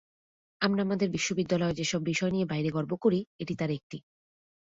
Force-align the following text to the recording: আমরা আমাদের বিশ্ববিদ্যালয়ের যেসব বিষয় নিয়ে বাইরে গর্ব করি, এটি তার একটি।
আমরা 0.61 0.81
আমাদের 0.83 1.07
বিশ্ববিদ্যালয়ের 1.09 1.77
যেসব 1.79 2.01
বিষয় 2.03 2.31
নিয়ে 2.31 2.49
বাইরে 2.51 2.69
গর্ব 2.69 2.91
করি, 3.03 3.19
এটি 3.39 3.53
তার 3.55 3.71
একটি। 3.77 3.97